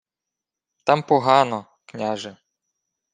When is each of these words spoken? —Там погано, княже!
—Там 0.85 1.01
погано, 1.07 1.65
княже! 1.85 2.37